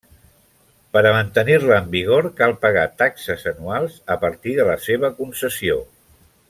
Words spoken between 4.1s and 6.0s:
a partir de la seva concessió.